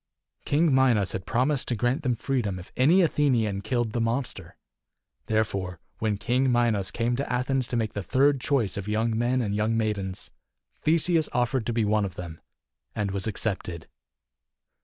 [0.45, 4.57] King Minos had promised to grant them freedom if any Athenian killed the monster.
[5.27, 9.41] Therefore, when King Minos came to Athens to make the third choice of young men
[9.43, 10.31] and young maidens,
[10.81, 12.41] Theseus offered to be one of them,
[12.95, 13.87] and was accepted.